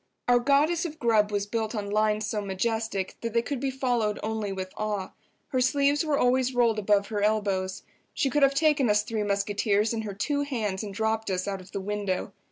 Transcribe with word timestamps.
Our 0.27 0.39
Goddess 0.39 0.83
of 0.83 0.97
Grub 0.97 1.31
was 1.31 1.45
built 1.45 1.75
on 1.75 1.91
lines 1.91 2.25
so 2.25 2.41
majestic 2.41 3.17
that 3.21 3.33
they 3.33 3.43
could 3.43 3.59
be 3.59 3.69
followed 3.69 4.19
only 4.23 4.51
with 4.51 4.73
awe. 4.75 5.09
Her 5.49 5.61
sleeves 5.61 6.03
were 6.03 6.17
always 6.17 6.55
rolled 6.55 6.79
above 6.79 7.09
her 7.09 7.21
elbows. 7.21 7.83
She 8.15 8.31
could 8.31 8.41
have 8.41 8.55
taken 8.55 8.89
us 8.89 9.03
three 9.03 9.21
musketeers 9.21 9.93
in 9.93 10.01
her 10.01 10.15
two 10.15 10.41
hands 10.41 10.81
and 10.81 10.91
dropped 10.91 11.29
us 11.29 11.47
out 11.47 11.61
of 11.61 11.71
the 11.71 11.79
window. 11.81 12.33